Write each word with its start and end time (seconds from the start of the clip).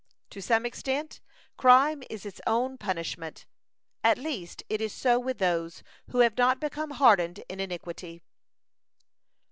To 0.31 0.41
some 0.41 0.65
extent, 0.65 1.21
crime 1.57 2.01
is 2.09 2.25
its 2.25 2.41
own 2.47 2.79
punishment; 2.79 3.45
at 4.03 4.17
least, 4.17 4.63
it 4.67 4.81
is 4.81 4.91
so 4.91 5.19
with 5.19 5.37
those 5.37 5.83
who 6.09 6.21
have 6.21 6.35
not 6.37 6.59
become 6.59 6.89
hardened 6.97 7.43
in 7.47 7.59
iniquity. 7.59 8.23